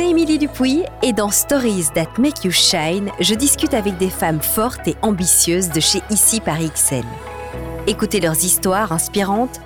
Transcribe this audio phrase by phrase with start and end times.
[0.00, 4.40] c'est Émilie Dupuis et dans Stories That Make You Shine, je discute avec des femmes
[4.40, 7.04] fortes et ambitieuses de chez Ici par XL.
[7.86, 9.60] Écoutez leurs histoires inspirantes.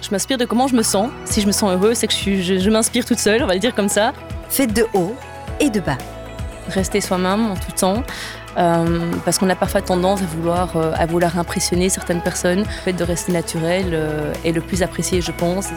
[0.00, 1.10] Je m'inspire de comment je me sens.
[1.26, 3.52] Si je me sens heureuse, c'est que je, je- je m'inspire toute seule, on va
[3.52, 4.12] le dire comme ça.
[4.48, 5.14] Faites de haut
[5.60, 5.98] et de bas.
[6.68, 8.02] Rester soi-même en tout temps.
[8.56, 12.60] euh, parce qu'on a parfois tendance à vouloir, euh, à vouloir impressionner certaines personnes.
[12.60, 15.68] Le fait de rester naturel euh, est le plus apprécié, je pense.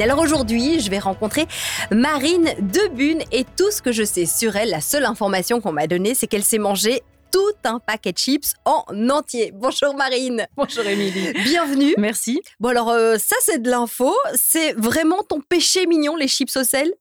[0.00, 1.46] Alors aujourd'hui, je vais rencontrer
[1.90, 5.86] Marine Debune et tout ce que je sais sur elle, la seule information qu'on m'a
[5.86, 7.00] donnée, c'est qu'elle s'est mangée
[7.32, 9.52] tout un paquet de chips en entier.
[9.54, 11.32] Bonjour Marine, Bonjour Émilie.
[11.44, 11.94] bienvenue.
[11.98, 12.40] Merci.
[12.60, 16.64] Bon alors euh, ça c'est de l'info, c'est vraiment ton péché mignon les chips au
[16.64, 16.92] sel?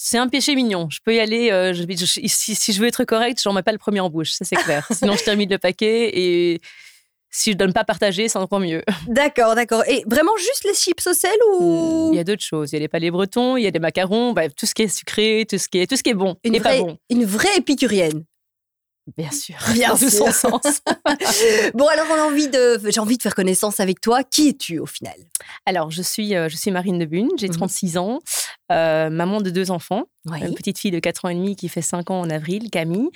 [0.00, 0.86] C'est un péché mignon.
[0.90, 1.50] Je peux y aller.
[1.50, 4.08] euh, je- je- si, si je veux être correcte, j'en mets pas le premier en
[4.10, 4.86] bouche, ça c'est clair.
[4.92, 6.60] Sinon, je termine le paquet et
[7.30, 8.82] si je donne pas partager, c'est encore mieux.
[9.06, 9.82] D'accord, d'accord.
[9.88, 12.72] Et vraiment juste les chips au sel ou Il y a d'autres choses.
[12.72, 14.82] Il y a les palais bretons, il y a des macarons, bah, tout ce qui
[14.82, 16.84] est sucré, tout ce qui est, tout ce qui est bon une et vraie, pas
[16.84, 16.98] bon.
[17.10, 18.24] une vraie épicurienne
[19.16, 19.54] Bien sûr.
[19.72, 20.10] Bien sûr.
[20.10, 20.80] son sens.
[21.74, 24.22] Bon alors on a envie de, j'ai envie de faire connaissance avec toi.
[24.24, 25.14] Qui es-tu au final?
[25.66, 27.54] Alors, je suis, euh, je suis Marine Debune, j'ai Mhm.
[27.56, 28.18] 36 ans,
[28.72, 30.40] euh, maman de deux enfants, Oui.
[30.42, 33.08] une petite fille de 4 ans et demi qui fait 5 ans en avril, Camille,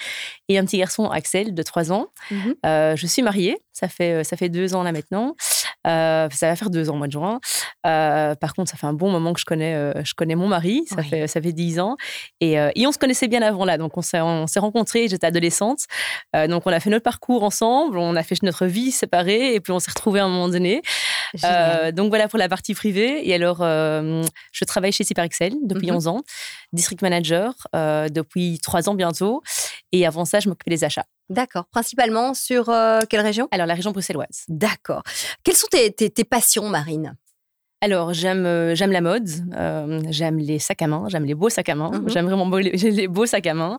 [0.48, 2.06] et un petit garçon, Axel, de 3 ans.
[2.30, 2.54] Mhm.
[2.64, 5.36] Euh, je suis mariée, ça fait, ça fait deux ans là maintenant.
[5.86, 7.40] Euh, ça va faire deux ans au mois de juin.
[7.86, 10.46] Euh, par contre, ça fait un bon moment que je connais, euh, je connais mon
[10.48, 11.08] mari, ça, Oui.
[11.08, 11.96] fait, ça fait 10 ans.
[12.40, 15.26] Et, et on se connaissait bien avant là, donc on s'est, on s'est rencontrés, j'étais
[15.26, 15.80] adolescente.
[16.48, 19.72] Donc on a fait notre parcours ensemble, on a fait notre vie séparée, et puis
[19.72, 20.82] on s'est retrouvés à un moment donné.
[21.92, 23.28] Donc voilà pour la partie privée.
[23.28, 25.96] Et alors, je travaille chez Excel depuis Mhm.
[25.96, 26.22] 11 ans,
[26.72, 29.42] district manager euh, depuis 3 ans bientôt.
[29.92, 31.04] Et avant ça, je m'occupais des achats.
[31.30, 31.66] D'accord.
[31.70, 33.48] Principalement sur euh, quelle région?
[33.52, 34.44] Alors, la région bruxelloise.
[34.48, 35.02] D'accord.
[35.44, 37.16] Quelles sont tes, tes- tes passions, Marine?
[37.80, 41.48] Alors, j'aime euh, j'aime la mode, euh, j'aime les sacs à main, j'aime les beaux
[41.50, 42.08] sacs à main, Mhm.
[42.10, 42.70] j'aime vraiment beau- les,
[43.02, 43.76] les beaux sacs à main.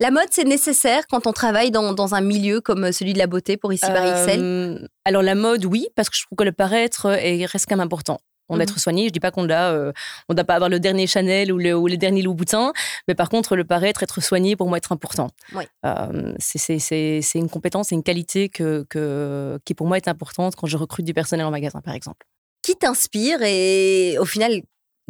[0.00, 3.26] La mode, c'est nécessaire quand on travaille dans, dans un milieu comme celui de la
[3.28, 6.44] beauté pour ici par XL euh, alors, la mode, oui, parce que je trouve que
[6.44, 8.18] le paraître est, reste quand même important.
[8.52, 8.70] On doit Mhm.
[8.70, 9.06] être soigné.
[9.08, 9.92] Je dis pas qu'on doit, euh,
[10.28, 12.72] on doit pas avoir le dernier Chanel ou, le, ou les derniers Louboutin,
[13.08, 15.30] mais par contre, le paraître, être soigné, pour moi, être important.
[15.54, 15.64] Oui.
[15.84, 20.66] Euh, c'est- une compétence, c'est une qualité que, que, qui, pour moi, est importante quand
[20.68, 22.26] je recrute du personnel en magasin, par exemple.
[22.62, 24.62] Qui t'inspire et au final,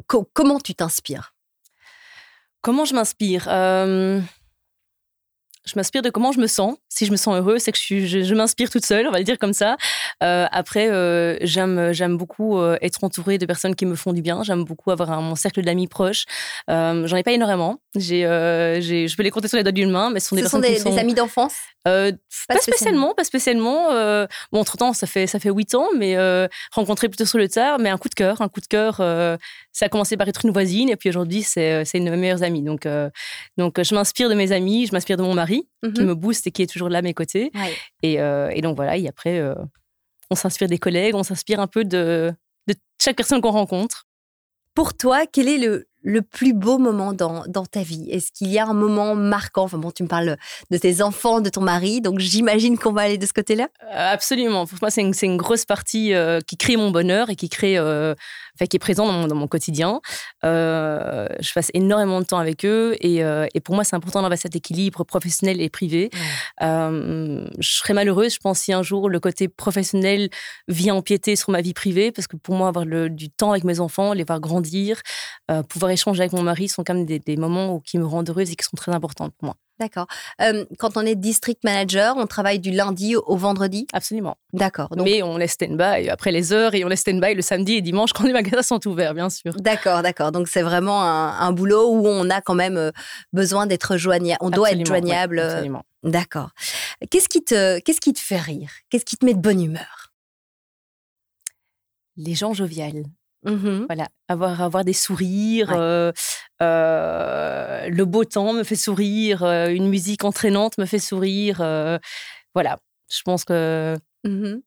[0.06, 1.34] co- comment tu t'inspires?
[2.62, 3.46] Comment je m'inspire?
[3.48, 4.20] Euh,
[5.64, 6.74] Je m'inspire de comment je me sens.
[6.88, 9.24] Si je me sens heureuse, c'est que je, je m'inspire toute seule, on va le
[9.24, 9.76] dire comme ça.
[10.22, 14.22] Euh, après, euh, j'aime, j'aime beaucoup euh, être entourée de personnes qui me font du
[14.22, 14.42] bien.
[14.42, 16.24] J'aime beaucoup avoir un, mon cercle d'amis proches.
[16.68, 17.78] J'en ai pas énormément.
[17.96, 20.48] J'ai, je peux les compter sur les doigts d'une main, mais ce sont des Ce
[20.48, 21.54] sont personnes des, qui me des sont- amis d'enfance?
[21.88, 22.76] Euh, Pas pas, spécialement.
[22.76, 23.90] spécialement, pas spécialement.
[23.90, 27.38] Euh, bon, entre temps, ça fait ça fait huit ans, mais euh, rencontré plutôt sur
[27.38, 27.78] le tard.
[27.80, 28.96] Mais un coup de cœur, un coup de cœur.
[28.98, 32.16] ça a commencé par être une voisine, et puis aujourd'hui, c'est c'est une de mes
[32.16, 32.62] meilleures amies.
[32.62, 32.86] Donc
[33.58, 36.06] donc, je m'inspire de mes amis, je m'inspire de mon mari qui Mhm.
[36.06, 37.50] me booste et qui est toujours là à mes côtés.
[37.54, 37.74] Ouais.
[38.04, 38.14] Et,
[38.56, 38.96] et donc voilà.
[38.96, 39.42] Et après,
[40.32, 42.32] on s'inspire des collègues, on s'inspire un peu de
[42.68, 44.04] de chaque personne qu'on rencontre.
[44.74, 48.08] Pour toi, quel est le, le plus beau moment dans, dans ta vie?
[48.10, 49.64] Est-ce qu'il y a un moment marquant?
[49.64, 50.38] Enfin bon, tu me parles
[50.70, 53.68] de tes enfants, de ton mari, donc j'imagine qu'on va aller de ce côté-là.
[53.84, 54.64] Euh, Absolument.
[54.66, 57.50] Pour moi, c'est une, c'est une grosse partie euh, qui crée mon bonheur et qui
[57.50, 58.14] crée, euh,
[58.66, 60.00] qui est présent dans mon, dans mon quotidien.
[60.44, 64.22] Euh, je passe énormément de temps avec eux et, euh, et pour moi, c'est important
[64.22, 66.10] d'avoir cet équilibre professionnel et privé.
[66.62, 70.28] Euh, je serais malheureuse, je pense, si un jour le côté professionnel
[70.68, 73.64] vient empiéter sur ma vie privée, parce que pour moi, avoir le- du temps avec
[73.64, 75.00] mes enfants, les voir grandir,
[75.68, 78.50] pouvoir échanger avec mon mari sont quand même des, des moments qui me rendent heureuse
[78.50, 79.56] et qui sont très importants pour moi.
[79.80, 80.06] D'accord.
[80.40, 83.86] Euh, quand on est district manager, on travaille du lundi au, vendredi?
[83.92, 84.36] Absolument.
[84.52, 84.88] D'accord.
[84.90, 87.80] Donc, Mais on laisse stand-by après les heures et on laisse stand-by le samedi et
[87.82, 89.54] dimanche quand les magasins sont ouverts, bien sûr.
[89.56, 90.30] D'accord, d'accord.
[90.30, 92.90] Donc c'est vraiment un, un boulot où on a quand même euh,
[93.32, 94.38] besoin d'être joignable.
[94.40, 95.38] On doit être oui, joignable.
[95.38, 95.84] euh, absolument.
[96.04, 96.50] D'accord.
[97.10, 98.70] Qu'est-ce qui te, qu'est-ce qui te fait rire?
[98.90, 100.12] Qu'est-ce qui te met de bonne humeur?
[102.16, 103.04] Les gens joviales.
[103.44, 103.86] Mhm.
[103.88, 105.76] Voilà, avoir, avoir des sourires, Ouais.
[105.78, 106.12] euh,
[106.62, 111.60] euh, le beau temps me fait sourire, euh, une musique entraînante me fait sourire.
[111.60, 111.98] euh,
[112.54, 112.78] voilà,
[113.10, 114.62] je pense que Mhm.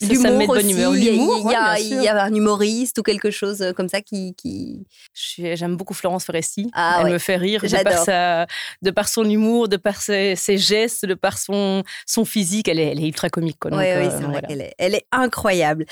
[0.00, 0.94] Ça, ça me met de bonne aussi, humeur.
[0.96, 2.02] il y a- L'humour, il y, a, bien il sûr.
[2.02, 4.34] y a un humoriste ou quelque chose euh, comme ça qui.
[4.34, 4.86] qui...
[5.14, 6.70] J'aime beaucoup Florence Foresti.
[6.74, 7.12] Ah Elle ouais.
[7.14, 8.46] me fait rire de par, sa,
[8.82, 12.68] de par son humour, de par ses, ses gestes, de par son, son physique.
[12.68, 13.58] Elle est, elle est ultra comique.
[13.58, 13.70] quoi.
[13.72, 15.84] Oui, Donc, oui, euh, c'est vrai qu'elle est, elle est incroyable.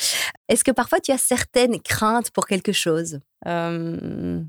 [0.49, 3.19] Est-ce que parfois tu as certaines craintes pour quelque chose?
[3.47, 4.41] Euh,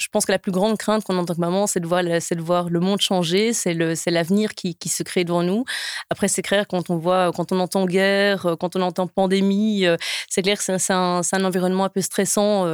[0.00, 1.86] je pense que la plus grande crainte qu'on a en tant que maman, c'est de
[1.86, 5.24] voir, c'est de voir le monde changer, c'est le, c'est l'avenir qui, qui, se crée
[5.24, 5.64] devant nous.
[6.08, 9.84] Après, c'est clair quand on voit, quand on entend guerre, quand on entend pandémie,
[10.28, 12.66] c'est clair que c'est, un, c'est un, environnement un peu stressant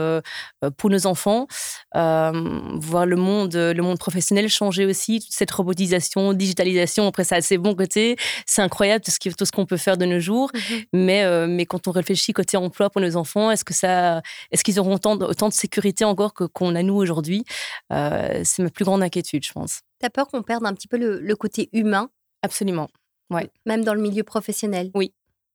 [0.77, 1.49] pour nos enfants.
[1.95, 7.09] voir le monde, le monde professionnel changer aussi, toute cette robotisation, digitalisation.
[7.09, 8.17] Après, ça a ses bons côtés.
[8.47, 10.51] C'est incroyable tout ce, qui, tout ce qu'on peut faire de nos jours.
[10.55, 14.65] Mmh mais, mais quand on réfléchit côté emploi pour nos enfants, est-ce que ça, est-ce
[14.65, 17.16] qu'ils auront autant de, autant de sécurité encore que, qu'on a nous aujourd'hui?
[17.17, 17.45] Aujourd'hui.
[17.93, 19.81] Euh, c'est ma plus grande inquiétude, je pense.
[20.01, 22.11] Tu as peur qu'on perde un petit peu le, côté humain?
[22.43, 22.89] Absolument.
[23.31, 23.51] Ouais.
[23.65, 24.91] Même dans le milieu professionnel?
[24.95, 25.15] Oui.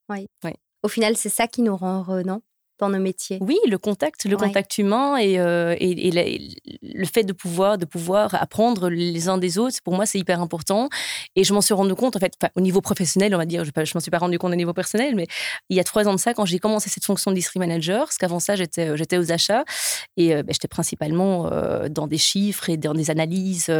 [0.10, 0.28] Oui.
[0.84, 2.42] Au final, c'est ça qui nous rend heureux, non?
[2.82, 3.38] Dans nos métiers.
[3.42, 6.12] Oui, le contact, le contact humain et, euh, et,
[6.82, 10.42] le fait de pouvoir, de pouvoir apprendre les uns des autres, pour moi, c'est hyper
[10.42, 10.90] important.
[11.36, 13.70] Et je m'en suis rendu compte, en fait, au niveau professionnel, on va dire, je
[13.70, 15.28] ne m'en suis pas rendu compte au niveau personnel, mais
[15.70, 18.06] il y a trois ans de ça, quand j'ai commencé cette fonction de district manager,
[18.06, 19.64] parce qu'avant ça, j'étais, euh, j'étais aux achats
[20.18, 21.50] et euh, ben, j'étais principalement
[21.90, 23.72] dans des chiffres et dans des analyses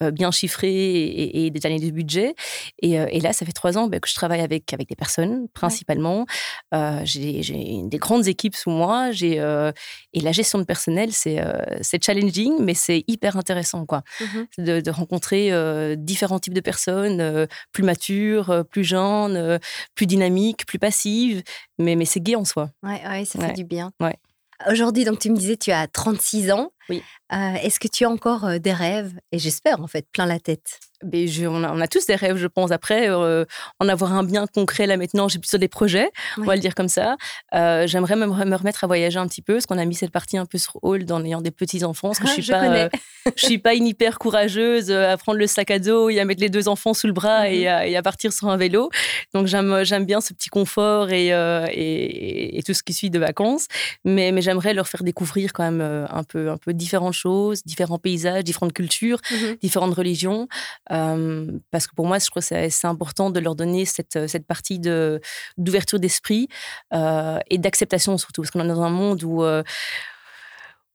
[0.00, 2.34] bien chiffrées et, des années de budget.
[2.82, 6.26] Et, là, ça fait trois ans ben, que je travaille avec, avec des personnes, principalement.
[7.04, 9.12] j'ai, j'ai des grandes équipe sous moi.
[9.12, 9.72] J'ai euh,
[10.12, 14.42] et la gestion de personnel, c'est euh, c'est challenging, mais c'est hyper intéressant quoi, mmh
[14.58, 19.58] de, rencontrer euh, différents types de personnes, plus matures, plus jeunes,
[19.94, 21.42] plus dynamiques, plus passives,
[21.78, 22.70] mais mais c'est gai en soi.
[22.82, 23.92] Ouais, ouais ça fait du bien.
[24.00, 24.16] Ouais.
[24.70, 26.70] Aujourd'hui, donc tu me disais, tu as 36 ans.
[26.88, 27.02] Oui.
[27.30, 29.12] Est-ce que tu as encore des rêves?
[29.32, 30.80] Et j'espère en fait, plein la tête
[31.46, 32.70] on, a, tous des rêves, je pense.
[32.70, 33.44] Après, euh,
[33.80, 36.74] en avoir un bien concret là maintenant, j'ai plutôt des projets, on va le dire
[36.74, 37.16] comme ça.
[37.54, 40.10] Euh, j'aimerais me, me, remettre à voyager un petit peu, parce qu'on a mis cette
[40.10, 42.08] partie un peu sur hold en ayant des petits enfants.
[42.08, 42.88] Parce que je suis pas, euh,
[43.36, 46.40] je suis pas une hyper courageuse à prendre le sac à dos et à mettre
[46.40, 47.96] les deux enfants sous le bras et, mhm.
[47.96, 48.90] à, partir sur un vélo.
[49.34, 53.66] Donc j'aime bien ce petit confort et, et, tout ce qui suit de vacances.
[54.04, 57.98] Mais, mais j'aimerais leur faire découvrir quand même un peu, un peu différentes choses, différents
[57.98, 59.56] paysages, différentes cultures, mhm.
[59.62, 60.48] différentes religions
[60.88, 64.78] parce que pour moi, je trouve que c'est important de leur donner cette, cette partie
[64.78, 66.48] d'ouverture d'esprit
[66.92, 69.42] et d'acceptation surtout, parce qu'on est dans un monde où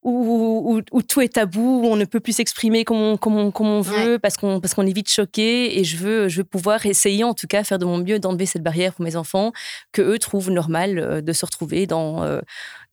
[0.01, 3.51] où, où, tout est tabou, où on ne peut plus s'exprimer comme on, comme on,
[3.51, 5.77] comme on veut parce qu'on parce qu'on est vite choqué.
[5.77, 8.45] Et je veux, je veux pouvoir essayer, en tout cas, faire de mon mieux d'enlever
[8.45, 9.51] cette barrière pour mes enfants,
[9.91, 12.39] que eux trouvent normal euh, de se retrouver dans, euh,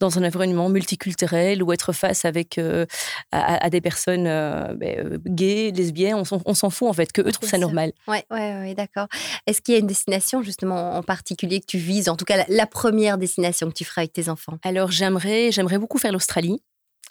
[0.00, 2.86] dans un environnement multiculturel ou être face avec euh,
[3.30, 6.16] à, des personnes ben, gays, lesbiennes.
[6.16, 7.92] On s'en fout, en fait, que eux trouvent ça normal.
[8.08, 9.06] Oui, ouais, ouais, d'accord.
[9.46, 12.36] Est-ce qu'il y a une destination, justement, en particulier que tu vises, en tout cas,
[12.36, 14.58] la, la première destination que tu feras avec tes enfants?
[14.64, 16.60] Alors, j'aimerais, j'aimerais beaucoup faire l'Australie.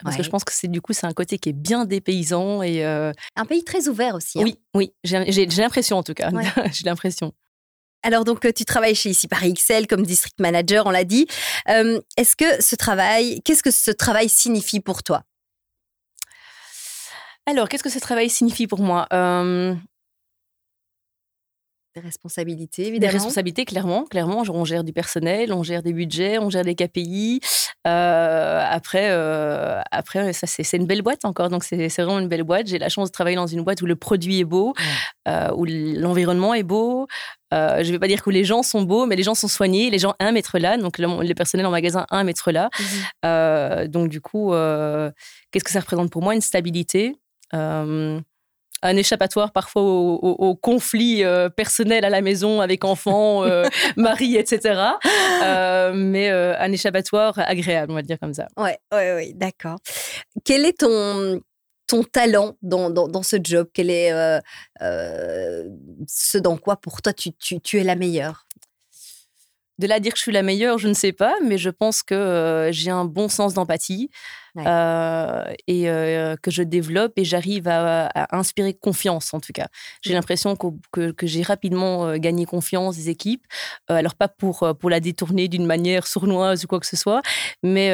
[0.03, 2.61] Parce que je pense que c'est du coup c'est un côté qui est bien dépaysant
[2.61, 4.39] et euh un pays très ouvert aussi.
[4.39, 4.43] Hein.
[4.43, 6.29] Oui, oui, j'ai l'impression en tout cas.
[6.71, 7.33] j'ai l'impression.
[8.03, 11.27] Alors donc tu travailles chez ici Paris XL comme district manager, on l'a dit.
[11.67, 15.23] Est-ce que ce travail, qu'est-ce que ce travail signifie pour toi?
[17.47, 19.07] Alors qu'est-ce que ce travail signifie pour moi?
[21.95, 23.11] Des responsabilités, évidemment.
[23.11, 24.03] Des responsabilités, clairement.
[24.03, 27.39] Clairement, on gère du personnel, on gère des budgets, on gère des KPI.
[27.87, 31.49] Euh, après, euh, après ça, c'est une belle boîte encore.
[31.49, 32.67] Donc, c'est vraiment une belle boîte.
[32.67, 34.73] J'ai la chance de travailler dans une boîte où le produit est beau,
[35.27, 37.07] euh, où l'environnement est beau.
[37.51, 39.89] je ne vais pas dire que les gens sont beaux, mais les gens sont soignés,
[39.89, 40.77] les gens aiment être là.
[40.77, 42.69] Donc, le, personnel en magasin aime être là.
[43.23, 44.51] Mmh donc, du coup,
[45.51, 46.35] qu'est-ce que ça représente pour moi?
[46.35, 47.15] Une stabilité
[48.85, 53.63] un échappatoire parfois aux, conflits euh, personnels à la maison avec enfants, euh,
[53.97, 54.81] mari, etc.
[55.43, 58.47] Euh, mais un échappatoire agréable, on va dire comme ça.
[58.57, 59.77] Ouais, ouais, ouais, d'accord.
[60.43, 61.41] Quel est ton
[61.87, 63.67] ton talent dans, dans, ce job?
[63.71, 64.09] Quel est
[64.79, 68.44] ce dans quoi pour toi tu, tu, tu es la meilleure?
[69.77, 72.03] De là dire que je suis la meilleure, je ne sais pas, mais je pense
[72.03, 74.09] que j'ai un bon sens d'empathie
[74.57, 79.67] et que je développe et j'arrive à, inspirer confiance en tout cas.
[80.01, 80.15] J'ai mmh.
[80.15, 83.45] l'impression que, que, j'ai rapidement gagné confiance des équipes,
[83.87, 87.21] alors pas pour, pour la détourner d'une manière sournoise ou quoi que ce soit,
[87.63, 87.89] mais,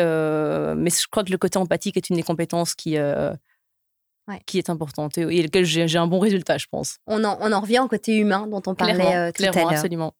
[0.75, 2.97] mais je crois que le côté empathique est une des compétences qui,
[4.45, 6.97] qui est importante et, et lequel j'ai un bon résultat, je pense.
[7.07, 9.71] On en, on en revient au côté humain dont on parlait tout à l'heure.
[9.71, 10.13] Absolument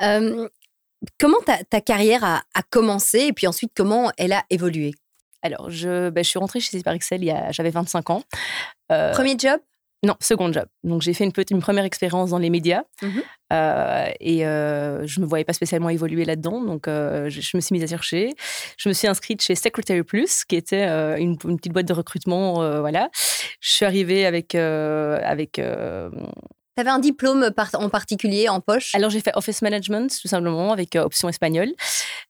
[0.00, 1.38] comment
[1.70, 4.94] ta, carrière a, commencé et puis ensuite comment elle a évolué?
[5.42, 8.22] Alors, je, ben, je suis rentrée chez Super Excel, j'avais 25 ans.
[8.88, 9.60] Premier job?
[10.04, 10.66] non, second job.
[10.84, 13.20] Donc j'ai fait une, petite, une première expérience dans les médias mmh
[14.20, 16.60] et je ne me voyais pas spécialement évoluer là-dedans.
[16.60, 18.34] Donc je, me suis mise à chercher.
[18.76, 20.84] Je me suis inscrite chez Secretary Plus, qui était
[21.20, 22.54] une, petite boîte de recrutement.
[22.80, 23.10] voilà.
[23.60, 25.60] Je suis arrivée avec, avec
[26.76, 28.94] Tu avais un diplôme en particulier en poche?
[28.94, 31.72] Alors j'ai fait Office Management tout simplement avec option espagnole,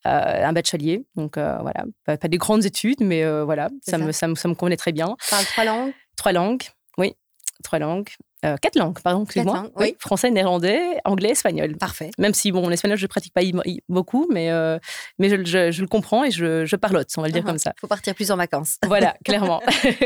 [0.05, 1.05] un bachelier.
[1.17, 4.77] Donc voilà, pas, des grandes études, mais voilà, ça, Me, ça, me, ça me convenait
[4.77, 5.17] très bien.
[5.25, 5.93] Tu parles trois langues?
[6.17, 6.63] Trois langues,
[6.99, 7.15] oui,
[7.63, 8.11] trois langues.
[8.45, 9.71] Euh, quatre langues, pardon, excuse-moi.
[9.77, 9.97] Oui.
[9.99, 11.77] Français, néerlandais, anglais, espagnol.
[11.77, 12.11] Parfait.
[12.19, 13.41] Même si, bon, l'espagnol, je ne pratique pas
[13.89, 14.79] beaucoup, mais, euh,
[15.19, 17.47] mais je, je, le comprends et je, je parlote, on va le dire uh-huh.
[17.47, 17.73] comme ça.
[17.77, 18.79] Il faut partir plus en vacances.
[18.95, 19.61] Voilà, clairement.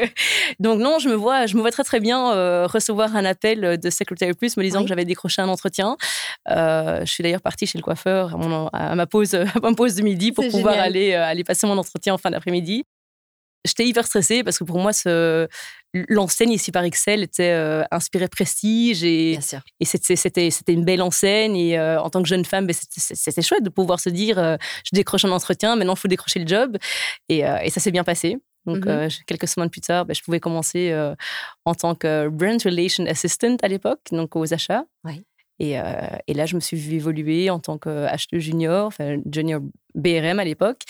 [0.60, 3.78] Donc, non, je me vois, je me vois très, très bien euh, recevoir un appel
[3.78, 5.96] de Secretary Plus me disant que j'avais décroché un entretien.
[6.46, 8.34] je suis d'ailleurs partie chez le coiffeur
[8.72, 12.14] à, ma, pause, à ma pause de midi pour pouvoir aller, aller passer mon entretien
[12.14, 12.84] en fin d'après-midi
[13.64, 15.48] j'étais hyper stressée parce que pour moi, ce,
[15.94, 19.38] l'enseigne ici par Excel était euh, inspirée prestige et,
[19.80, 21.56] et c'était, une belle enseigne.
[21.56, 24.56] Et euh, en tant que jeune femme, ben, c'était, chouette de pouvoir se dire euh,
[24.84, 26.76] je décroche un entretien, maintenant il faut décrocher le job.
[27.28, 28.38] Et, et ça s'est bien passé.
[28.66, 30.94] Donc, mmh quelques semaines plus tard, ben, je pouvais commencer
[31.64, 34.84] en tant que Brand Relation Assistant à l'époque, donc aux achats.
[35.04, 35.24] Oui.
[35.58, 35.82] Et, euh,
[36.26, 39.60] et, là, je me suis vue évoluer en tant qu'acheteuse junior, enfin junior
[39.94, 40.82] BRM à l'époque.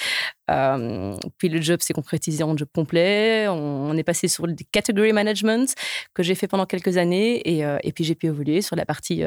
[0.51, 3.49] Euh, puis le job s'est concrétisé en job complet.
[3.49, 5.75] On, est passé sur le category management
[6.15, 7.41] que j'ai fait pendant quelques années.
[7.49, 9.23] Et, euh, et puis j'ai pu évoluer sur la partie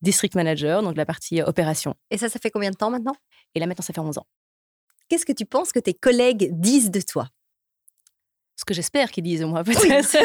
[0.00, 1.94] district manager, donc la partie opération.
[2.10, 3.14] Et ça, ça fait combien de temps maintenant?
[3.54, 4.26] Et là, maintenant, ça fait 11 ans.
[5.08, 7.28] Qu'est-ce que tu penses que tes collègues disent de toi?
[8.62, 9.82] Ce que j'espère qu'ils disent, moi, peut-être.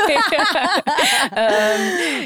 [1.38, 1.78] Euh,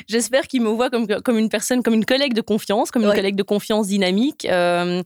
[0.08, 3.14] j'espère qu'ils me voient comme, comme une personne, comme une collègue de confiance, comme une
[3.14, 4.46] collègue de confiance dynamique.
[4.46, 5.02] Euh,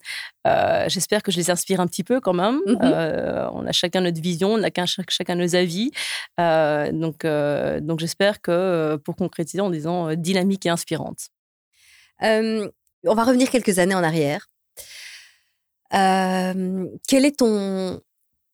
[0.48, 2.60] euh, j'espère que je les inspire un petit peu quand même.
[2.66, 3.50] Mm-hmm.
[3.54, 4.70] on a chacun notre vision, on a
[5.10, 5.92] chacun nos avis.
[6.38, 11.30] donc, donc j'espère que pour concrétiser en disant dynamique et inspirante.
[12.22, 12.70] on
[13.04, 14.48] va revenir quelques années en arrière.
[15.92, 18.02] quel est ton,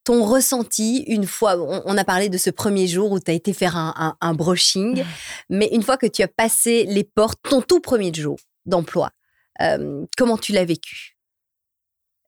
[0.03, 3.53] ton ressenti une fois, on, a parlé de ce premier jour où tu as été
[3.53, 5.05] faire un, brushing, mmh.
[5.50, 9.12] mais une fois que tu as passé les portes, ton tout premier jour d'emploi,
[9.62, 11.17] euh, comment tu l'as vécu?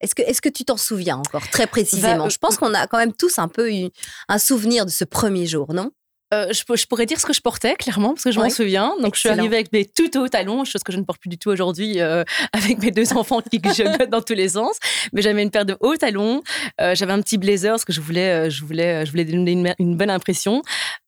[0.02, 2.26] Est-ce que, est que tu t'en souviens encore très précisément?
[2.26, 3.90] Bah, Je pense qu'on a quand même tous un peu eu
[4.28, 5.92] un souvenir de ce premier jour, non?
[6.34, 8.96] Euh, je, pourrais dire ce que je portais, clairement, parce que je m'en souviens.
[9.02, 11.30] Donc, je suis arrivée avec mes tout hauts talons, chose que je ne porte plus
[11.30, 12.24] du tout aujourd'hui, euh,
[12.54, 14.78] avec mes deux enfants qui je dans tous les sens.
[15.12, 16.42] Mais j'avais une paire de hauts talons.
[16.82, 19.98] Euh, j'avais un petit blazer, parce que je voulais, je voulais, je voulais donner une,
[19.98, 20.62] bonne impression.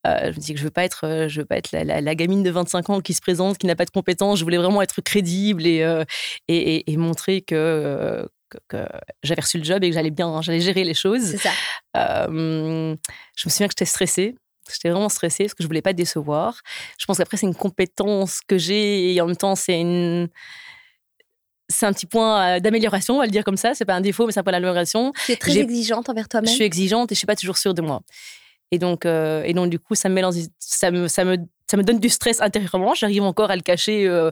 [0.05, 2.51] je me dis que je veux pas être, je veux pas être la, gamine de
[2.51, 4.39] 25 ans qui se présente, qui n'a pas de compétences.
[4.39, 5.85] Je voulais vraiment être crédible et,
[6.47, 8.27] et, et, montrer que,
[8.69, 8.85] que,
[9.23, 11.35] j'avais reçu le job et que j'allais bien, j'allais gérer les choses.
[11.37, 11.49] Ça.
[11.95, 12.97] je me
[13.35, 14.35] souviens que j'étais stressée.
[14.71, 16.61] J'étais vraiment stressée parce que je voulais pas décevoir.
[16.97, 20.29] Je pense qu'après, c'est une compétence que j'ai et en même temps, c'est une.
[21.67, 23.73] C'est un petit point euh, d'amélioration, on va le dire comme ça.
[23.73, 25.13] C'est pas un défaut, mais c'est un point d'amélioration.
[25.25, 26.47] Tu es très exigeante envers toi-même.
[26.47, 28.01] Je suis exigeante et je suis pas toujours sûre de moi.
[28.71, 30.21] Et donc, euh, et donc du coup, ça me,
[30.59, 31.37] ça me, ça me
[31.69, 32.93] ça me donne du stress intérieurement.
[32.93, 34.31] J'arrive encore à le cacher euh,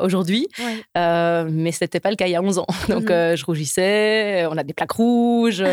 [0.00, 0.48] aujourd'hui,
[0.96, 2.66] euh, mais ce n'était pas le cas il y a 11 ans.
[2.88, 3.10] Donc, mhm.
[3.10, 5.64] euh, je rougissais, on a des plaques rouges,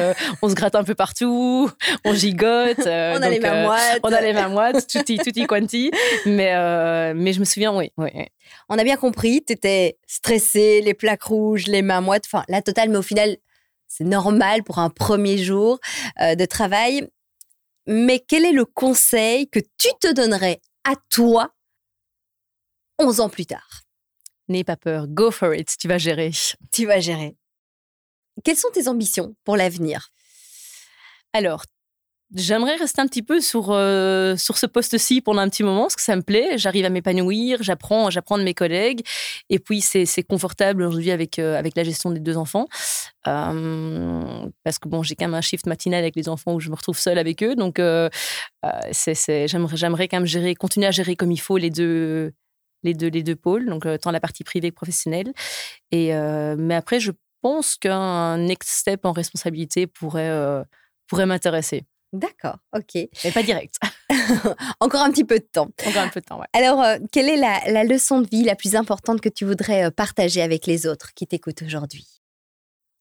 [0.42, 1.70] on se gratte un peu partout,
[2.04, 2.80] on gigote.
[2.80, 4.00] on a les mains moites.
[4.04, 5.92] On a les mains moites, tutti, tutti quanti.
[6.26, 7.92] Mais, mais je me souviens, oui.
[7.98, 8.10] oui.
[8.70, 12.62] On a bien compris, tu étais stressée, les plaques rouges, les mains moites, enfin, la
[12.62, 13.38] totale, mais au final,
[13.88, 15.80] c'est normal pour un premier jour
[16.20, 17.08] de travail.
[17.88, 21.54] Mais quel est le conseil que tu te donnerais à toi
[23.00, 23.84] 11 ans plus tard?
[24.48, 26.32] N'aie pas peur, go for it, tu vas gérer.
[26.72, 27.36] Tu vas gérer.
[28.44, 30.10] Quelles sont tes ambitions pour l'avenir?
[31.34, 31.66] Alors,
[32.34, 35.96] J'aimerais rester un petit peu sur, euh, sur ce poste-ci pendant un petit moment, parce
[35.96, 36.58] que ça me plaît.
[36.58, 39.02] J'arrive à m'épanouir, j'apprends, j'apprends de mes collègues.
[39.50, 42.66] Et puis, c'est confortable aujourd'hui avec, euh, avec la gestion des deux enfants.
[43.28, 46.70] Euh, parce que bon, j'ai quand même un shift matinal avec les enfants où je
[46.70, 47.56] me retrouve seule avec eux.
[47.56, 48.10] Donc, j'aimerais
[50.08, 52.34] quand même gérer, continuer à gérer comme il faut les deux,
[52.82, 55.32] les deux, les deux pôles, donc tant la partie privée que professionnelle.
[55.92, 56.12] Et,
[56.58, 60.64] mais après, je pense qu'un next step en responsabilité pourrait,
[61.08, 61.86] pourrait m'intéresser.
[62.16, 63.10] D'accord, ok.
[63.24, 63.76] Mais pas direct.
[64.80, 65.70] Encore un petit peu de temps.
[65.86, 66.48] Encore un peu de temps, ouais.
[66.54, 69.92] Alors, euh, quelle est la, leçon de vie la plus importante que tu voudrais euh,
[69.92, 72.08] partager avec les autres qui t'écoutent aujourd'hui?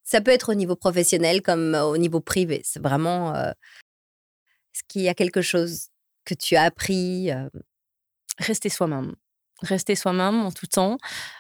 [0.03, 2.61] Ça peut être au niveau professionnel comme euh, au niveau privé.
[2.65, 3.35] C'est vraiment.
[3.35, 5.89] Est-ce qu'il y a quelque chose
[6.25, 7.31] que tu as appris
[8.39, 9.15] Rester soi-même
[9.63, 10.99] rester soi-même en tout temps,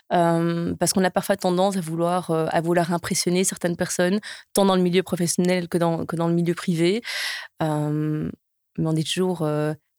[0.09, 4.21] parce qu'on a parfois tendance à vouloir, à vouloir impressionner certaines personnes,
[4.53, 7.03] tant dans le milieu professionnel que dans, que dans le milieu privé.
[7.61, 7.67] mais
[8.79, 9.49] on dit toujours,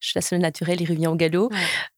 [0.00, 1.50] chasse le naturel, il revient au galop.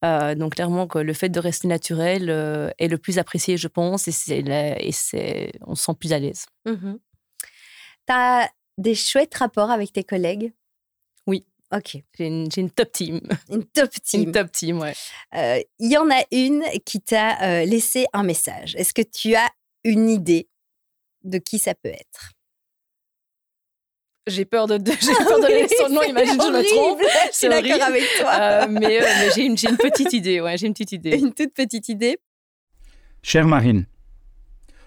[0.03, 2.31] donc clairement, que le fait de rester naturel
[2.79, 6.19] est le plus apprécié, je pense, et, c'est, et c'est, on se sent plus à
[6.19, 6.47] l'aise.
[6.67, 6.97] Mmh
[8.09, 10.53] tu as des chouettes rapports avec tes collègues?
[11.75, 11.99] Ok.
[12.17, 13.21] J'ai une, une, top team.
[13.51, 14.23] Une top team.
[14.23, 14.95] Une top team, ouais.
[15.79, 18.75] Il y en a une qui t'a laissé un message.
[18.77, 19.49] Est-ce que tu as
[19.85, 20.49] une idée
[21.25, 22.33] de qui ça peut être?
[24.29, 27.01] J'ai peur de, de j'ai peur de oui, son nom, imagine je me trompe.
[27.33, 28.31] Je suis d'accord avec toi.
[28.41, 31.19] Euh, mais, euh, mais j'ai, une, j'ai une petite idée, ouais, j'ai une petite idée.
[31.19, 32.19] Une toute petite idée.
[33.23, 33.87] Chère Marine,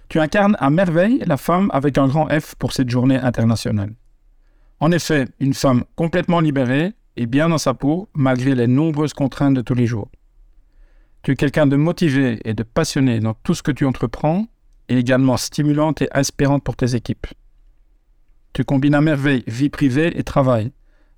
[0.09, 3.93] tu incarnes à merveille la femme avec un grand F pour cette journée internationale.
[4.81, 9.53] En effet, une femme complètement libérée et bien dans sa peau malgré les nombreuses contraintes
[9.53, 10.09] de tous les jours.
[11.21, 14.47] Tu es quelqu'un de motivé et de passionné dans tout ce que tu entreprends
[14.89, 17.27] et également stimulante et inspirante pour tes équipes.
[18.53, 20.71] Tu combines à merveille vie privée et travail,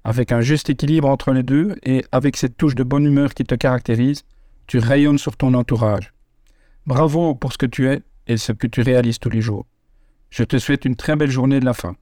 [0.04, 3.46] avec un juste équilibre entre les deux et avec cette touche de bonne humeur qui
[3.46, 4.24] te caractérise,
[4.68, 6.14] tu rayonnes sur ton entourage.
[6.86, 9.66] Bravo pour ce que tu es et ce que tu réalises tous les jours.
[10.32, 11.96] Je te souhaite une très belle journée de la fin.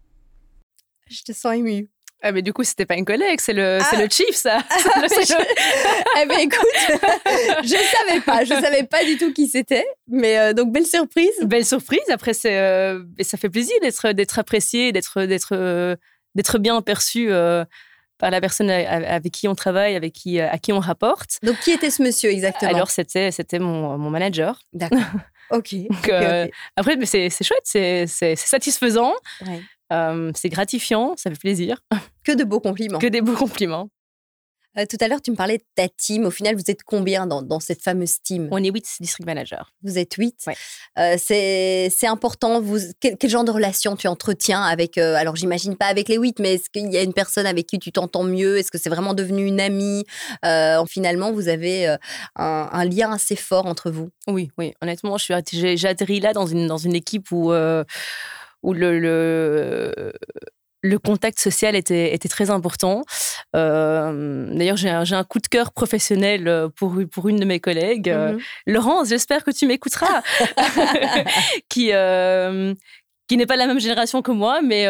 [1.12, 1.89] Je te sens émue.
[2.24, 4.60] Ah, mais du coup, c'était pas une collègue, c'est le, c'est le chief, ça.
[6.13, 6.60] Ah, eh ben, écoute,
[7.63, 11.32] je savais pas, je savais pas du tout qui c'était, mais euh, donc belle surprise.
[11.44, 12.03] Belle surprise.
[12.10, 15.96] Après, c'est, euh, ça fait plaisir d'être, d'être apprécié, d'être, d'être, euh,
[16.36, 17.30] d'être bien perçu
[18.20, 21.38] par la personne avec qui on travaille, avec qui, à qui on rapporte.
[21.44, 22.75] Donc, qui était ce monsieur exactement?
[22.75, 24.62] Alors, c'était, c'était mon, mon manager.
[24.74, 25.00] D'accord.
[25.53, 25.75] Ok.
[26.77, 29.12] Après, mais c'est, c'est chouette, c'est, c'est, satisfaisant.
[29.46, 29.60] Ouais
[30.36, 31.82] c'est gratifiant, ça fait plaisir.
[32.24, 33.00] Que de beaux compliments.
[33.00, 33.90] Que des beaux compliments.
[34.78, 36.26] Euh, tout à l'heure, tu me parlais de ta team.
[36.26, 38.48] Au final, vous êtes combien dans, dans cette fameuse team?
[38.52, 39.64] On est 8 district managers.
[39.84, 40.46] Vous êtes 8
[40.98, 42.62] euh, C'est important.
[42.62, 44.98] Vous, quel, genre de relation tu entretiens avec.
[44.98, 47.68] Euh, alors, j'imagine pas avec les 8, mais est-ce qu'il y a une personne avec
[47.68, 48.58] qui tu t'entends mieux?
[48.58, 50.06] Est-ce que c'est vraiment devenu une amie?
[50.88, 54.10] Finalement, vous avez un, un, lien assez fort entre vous.
[54.28, 54.74] Oui, oui.
[54.82, 57.52] Honnêtement, j'ai atterri là dans une, dans une équipe où
[58.63, 59.00] où le,
[60.82, 63.03] le, contact social était, était très important.
[63.56, 67.60] Euh, d'ailleurs, j'ai un, un, coup de cœur professionnel euh, pour, pour une de mes
[67.60, 68.10] collègues.
[68.10, 68.41] Euh, mm-hmm.
[68.68, 70.22] Laurence, j'espère que tu m'écouteras.
[71.70, 71.91] qui,
[73.27, 74.86] qui n'est pas la même génération que moi, mais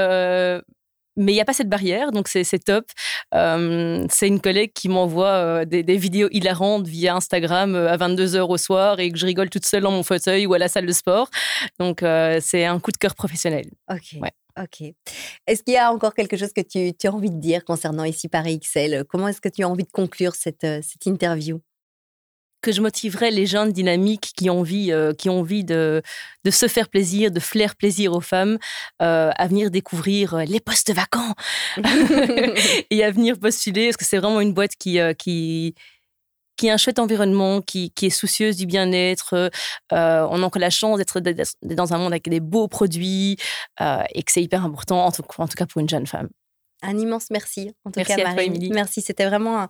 [1.17, 2.85] mais il n'y a pas cette barrière, donc c'est top.
[3.33, 8.41] Euh, c'est une collègue qui m'envoie euh, des, vidéos hilarantes via Instagram euh, à 22h
[8.41, 10.85] au soir et que je rigole toute seule dans mon fauteuil ou à la salle
[10.85, 11.29] de sport.
[11.79, 12.03] Donc
[12.41, 13.65] c'est un coup de cœur professionnel.
[13.89, 14.19] Ok.
[14.59, 14.81] Ok.
[15.47, 18.03] Est-ce qu'il y a encore quelque chose que tu, tu, as envie de dire concernant
[18.03, 21.61] ici Paris XL Comment est-ce que tu as envie de conclure cette, cette interview?
[22.61, 26.01] Que je motiverais les jeunes dynamiques qui ont envie, euh, qui ont envie de,
[26.45, 28.57] de se faire plaisir, de flair plaisir aux femmes,
[29.01, 31.33] euh, à venir découvrir euh, les postes vacants
[32.89, 35.75] et à venir postuler, parce que c'est vraiment une boîte qui, qui,
[36.57, 39.51] qui a un chouette environnement, qui, qui est soucieuse du bien-être.
[39.91, 41.19] on a encore la chance d'être
[41.63, 43.37] dans un monde avec des beaux produits
[43.79, 46.29] et que c'est hyper important, en tout, en tout cas pour une jeune femme.
[46.83, 48.69] Un immense merci, en tout merci cas, Marie.
[48.71, 49.67] Merci, c'était vraiment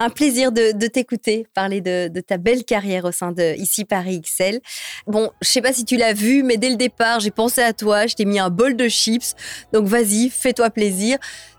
[0.00, 4.60] un, plaisir de, t'écouter, parler de, ta belle carrière au sein de Ici Paris XL.
[5.06, 7.72] Bon, je sais pas si tu l'as vu, mais dès le départ, j'ai pensé à
[7.72, 9.34] toi, je t'ai mis un bol de chips.
[9.72, 11.18] Donc vas-y, fais-toi plaisir.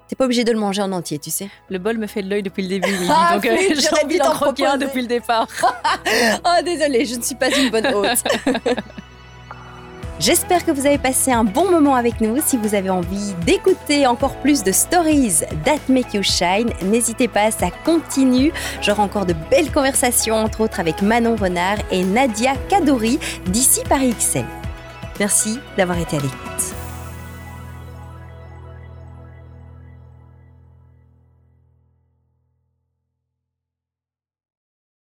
[0.10, 1.50] T'es pas obligé de le manger en entier, tu sais.
[1.70, 4.32] Le bol me fait de l'œil depuis le début, ah, donc euh, j'ai envie d'en
[4.32, 5.48] croquer un depuis le départ.
[5.64, 8.24] oh, désolée, je ne suis pas une bonne hôte.
[10.20, 12.42] J'espère que vous avez passé un bon moment avec nous.
[12.46, 17.52] Si vous avez envie d'écouter encore plus de stories that make you shine, n'hésitez pas,
[17.52, 18.52] ça continue.
[18.82, 24.14] J'aurai encore de belles conversations, entre autres avec Manon Renard et Nadia Kadori d'ici Paris
[24.20, 24.44] XL.
[25.20, 26.79] Merci d'avoir été à l'écoute.